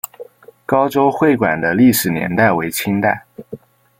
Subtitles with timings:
[0.65, 3.23] 高州会馆的历史年代为清代。